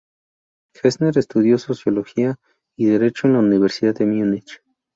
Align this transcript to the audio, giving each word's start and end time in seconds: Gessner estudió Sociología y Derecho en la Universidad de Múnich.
Gessner 0.73 1.15
estudió 1.15 1.59
Sociología 1.59 2.39
y 2.75 2.87
Derecho 2.87 3.27
en 3.27 3.33
la 3.33 3.39
Universidad 3.41 3.93
de 3.93 4.07
Múnich. 4.07 4.63